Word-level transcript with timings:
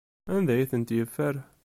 Anda 0.33 0.51
ay 0.55 0.65
tent-yeffer? 0.71 1.35